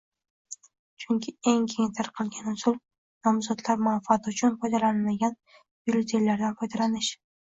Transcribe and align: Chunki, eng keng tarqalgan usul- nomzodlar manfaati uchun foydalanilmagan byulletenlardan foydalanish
Chunki, 1.01 1.33
eng 1.49 1.65
keng 1.73 1.91
tarqalgan 1.99 2.47
usul- 2.51 2.75
nomzodlar 3.27 3.83
manfaati 3.89 4.33
uchun 4.33 4.55
foydalanilmagan 4.63 5.37
byulletenlardan 5.59 6.57
foydalanish 6.63 7.11